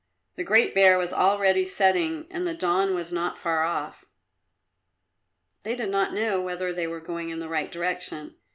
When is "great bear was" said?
0.43-1.13